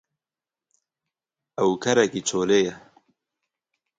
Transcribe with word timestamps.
Ew 1.63 1.71
kerekî 1.83 2.21
çolê 2.27 2.59
ye 2.67 2.75